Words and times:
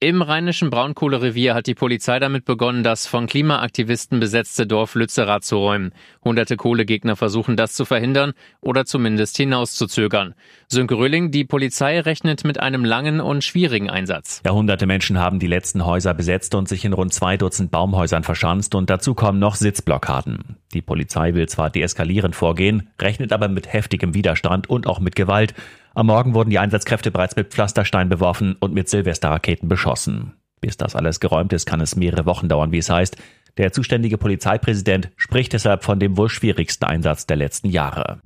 Im 0.00 0.22
rheinischen 0.22 0.70
Braunkohlerevier 0.70 1.56
hat 1.56 1.66
die 1.66 1.74
Polizei 1.74 2.20
damit 2.20 2.44
begonnen, 2.44 2.84
das 2.84 3.08
von 3.08 3.26
Klimaaktivisten 3.26 4.20
besetzte 4.20 4.64
Dorf 4.64 4.94
Lützerath 4.94 5.42
zu 5.42 5.56
räumen. 5.56 5.90
Hunderte 6.24 6.56
Kohlegegner 6.56 7.16
versuchen 7.16 7.56
das 7.56 7.72
zu 7.72 7.84
verhindern 7.84 8.32
oder 8.60 8.84
zumindest 8.84 9.36
hinauszuzögern. 9.38 10.34
Sönke 10.68 10.94
Röhling, 10.94 11.32
die 11.32 11.44
Polizei 11.44 11.98
rechnet 11.98 12.44
mit 12.44 12.60
einem 12.60 12.84
langen 12.84 13.20
und 13.20 13.42
schwierigen 13.42 13.90
Einsatz. 13.90 14.40
Jahrhunderte 14.44 14.86
Menschen 14.86 15.18
haben 15.18 15.40
die 15.40 15.48
letzten 15.48 15.84
Häuser 15.84 16.14
besetzt 16.14 16.54
und 16.54 16.68
sich 16.68 16.84
in 16.84 16.92
rund 16.92 17.12
zwei 17.12 17.36
Dutzend 17.36 17.72
Baumhäusern 17.72 18.22
verschanzt 18.22 18.76
und 18.76 18.90
dazu 18.90 19.14
kommen 19.14 19.40
noch 19.40 19.56
Sitzblockaden. 19.56 20.58
Die 20.74 20.82
Polizei 20.82 21.34
will 21.34 21.48
zwar 21.48 21.70
deeskalierend 21.70 22.36
vorgehen, 22.36 22.88
rechnet 23.00 23.32
aber 23.32 23.48
mit 23.48 23.72
heftigem 23.72 24.14
Widerstand 24.14 24.70
und 24.70 24.86
auch 24.86 25.00
mit 25.00 25.16
Gewalt. 25.16 25.54
Am 25.98 26.06
Morgen 26.06 26.32
wurden 26.32 26.50
die 26.50 26.60
Einsatzkräfte 26.60 27.10
bereits 27.10 27.34
mit 27.34 27.48
Pflasterstein 27.48 28.08
beworfen 28.08 28.54
und 28.60 28.72
mit 28.72 28.88
Silvesterraketen 28.88 29.68
beschossen. 29.68 30.34
Bis 30.60 30.76
das 30.76 30.94
alles 30.94 31.18
geräumt 31.18 31.52
ist, 31.52 31.66
kann 31.66 31.80
es 31.80 31.96
mehrere 31.96 32.24
Wochen 32.24 32.48
dauern, 32.48 32.70
wie 32.70 32.78
es 32.78 32.88
heißt. 32.88 33.16
Der 33.56 33.72
zuständige 33.72 34.16
Polizeipräsident 34.16 35.10
spricht 35.16 35.54
deshalb 35.54 35.82
von 35.82 35.98
dem 35.98 36.16
wohl 36.16 36.28
schwierigsten 36.28 36.84
Einsatz 36.84 37.26
der 37.26 37.34
letzten 37.34 37.68
Jahre. 37.68 38.20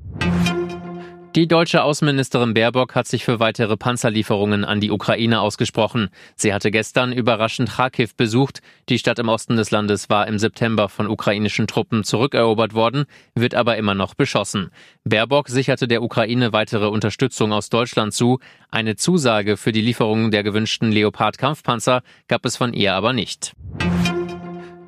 Die 1.34 1.48
deutsche 1.48 1.82
Außenministerin 1.82 2.52
Baerbock 2.52 2.94
hat 2.94 3.06
sich 3.06 3.24
für 3.24 3.40
weitere 3.40 3.78
Panzerlieferungen 3.78 4.66
an 4.66 4.80
die 4.80 4.90
Ukraine 4.90 5.40
ausgesprochen. 5.40 6.10
Sie 6.36 6.52
hatte 6.52 6.70
gestern 6.70 7.10
überraschend 7.10 7.70
Kharkiv 7.70 8.14
besucht. 8.14 8.60
Die 8.90 8.98
Stadt 8.98 9.18
im 9.18 9.30
Osten 9.30 9.56
des 9.56 9.70
Landes 9.70 10.10
war 10.10 10.26
im 10.26 10.38
September 10.38 10.90
von 10.90 11.08
ukrainischen 11.08 11.66
Truppen 11.66 12.04
zurückerobert 12.04 12.74
worden, 12.74 13.06
wird 13.34 13.54
aber 13.54 13.78
immer 13.78 13.94
noch 13.94 14.12
beschossen. 14.12 14.70
Baerbock 15.04 15.48
sicherte 15.48 15.88
der 15.88 16.02
Ukraine 16.02 16.52
weitere 16.52 16.88
Unterstützung 16.88 17.54
aus 17.54 17.70
Deutschland 17.70 18.12
zu. 18.12 18.38
Eine 18.70 18.96
Zusage 18.96 19.56
für 19.56 19.72
die 19.72 19.80
Lieferung 19.80 20.32
der 20.32 20.42
gewünschten 20.42 20.92
Leopard-Kampfpanzer 20.92 22.02
gab 22.28 22.44
es 22.44 22.58
von 22.58 22.74
ihr 22.74 22.92
aber 22.92 23.14
nicht. 23.14 23.54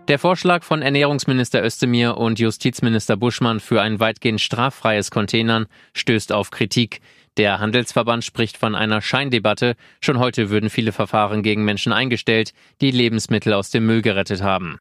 Der 0.08 0.18
Vorschlag 0.18 0.64
von 0.64 0.82
Ernährungsminister 0.82 1.64
Özdemir 1.64 2.18
und 2.18 2.38
Justizminister 2.38 3.16
Buschmann 3.16 3.58
für 3.58 3.80
ein 3.80 4.00
weitgehend 4.00 4.38
straffreies 4.38 5.10
Containern 5.10 5.64
stößt 5.94 6.30
auf 6.30 6.50
Kritik. 6.50 7.00
Der 7.38 7.58
Handelsverband 7.58 8.22
spricht 8.22 8.58
von 8.58 8.74
einer 8.74 9.00
Scheindebatte. 9.00 9.76
Schon 10.02 10.18
heute 10.18 10.50
würden 10.50 10.68
viele 10.68 10.92
Verfahren 10.92 11.42
gegen 11.42 11.64
Menschen 11.64 11.94
eingestellt, 11.94 12.52
die 12.82 12.90
Lebensmittel 12.90 13.54
aus 13.54 13.70
dem 13.70 13.86
Müll 13.86 14.02
gerettet 14.02 14.42
haben. 14.42 14.78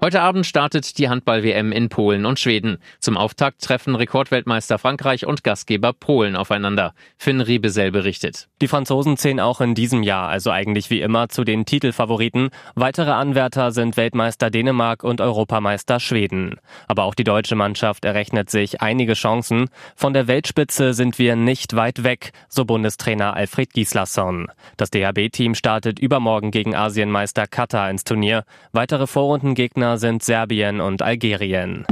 Heute 0.00 0.20
Abend 0.20 0.46
startet 0.46 0.96
die 0.98 1.08
Handball-WM 1.08 1.72
in 1.72 1.88
Polen 1.88 2.24
und 2.24 2.38
Schweden. 2.38 2.78
Zum 3.00 3.16
Auftakt 3.16 3.62
treffen 3.62 3.96
Rekordweltmeister 3.96 4.78
Frankreich 4.78 5.26
und 5.26 5.42
Gastgeber 5.42 5.92
Polen 5.92 6.36
aufeinander. 6.36 6.94
Finn 7.16 7.40
Riebesell 7.40 7.90
berichtet. 7.90 8.48
Die 8.62 8.68
Franzosen 8.68 9.16
zählen 9.16 9.40
auch 9.40 9.60
in 9.60 9.74
diesem 9.74 10.04
Jahr, 10.04 10.28
also 10.28 10.52
eigentlich 10.52 10.90
wie 10.90 11.00
immer, 11.00 11.28
zu 11.28 11.42
den 11.42 11.66
Titelfavoriten. 11.66 12.50
Weitere 12.76 13.10
Anwärter 13.10 13.72
sind 13.72 13.96
Weltmeister 13.96 14.50
Dänemark 14.50 15.02
und 15.02 15.20
Europameister 15.20 15.98
Schweden. 15.98 16.60
Aber 16.86 17.02
auch 17.02 17.16
die 17.16 17.24
deutsche 17.24 17.56
Mannschaft 17.56 18.04
errechnet 18.04 18.50
sich 18.50 18.80
einige 18.80 19.14
Chancen. 19.14 19.68
Von 19.96 20.12
der 20.12 20.28
Weltspitze 20.28 20.94
sind 20.94 21.18
wir 21.18 21.34
nicht 21.34 21.74
weit 21.74 22.04
weg, 22.04 22.30
so 22.48 22.64
Bundestrainer 22.64 23.34
Alfred 23.34 23.72
Gislason. 23.72 24.46
Das 24.76 24.90
DHB-Team 24.90 25.56
startet 25.56 25.98
übermorgen 25.98 26.52
gegen 26.52 26.76
Asienmeister 26.76 27.48
Katar 27.48 27.90
ins 27.90 28.04
Turnier. 28.04 28.44
Weitere 28.70 29.08
Vorrundengegner 29.08 29.87
Gegner 29.88 29.96
sind 29.96 30.22
Serbien 30.22 30.82
und 30.82 31.00
Algerien. 31.00 31.86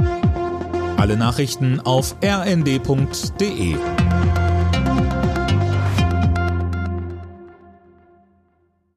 Alle 0.97 1.17
Nachrichten 1.17 1.79
auf 1.79 2.15
rnd.de 2.23 3.75